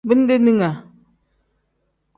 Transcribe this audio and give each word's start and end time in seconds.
Bindeninga. 0.07 0.71